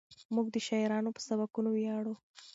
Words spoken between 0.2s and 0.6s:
موږ د